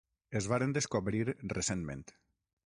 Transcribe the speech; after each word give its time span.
Es 0.39 0.47
varen 0.53 0.73
descobrir 0.77 1.23
recentment. 1.57 2.03